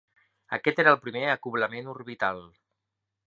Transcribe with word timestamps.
Aquest 0.55 0.79
era 0.83 0.93
el 0.93 0.97
primer 1.03 1.21
acoblament 1.33 1.91
orbital. 1.95 2.41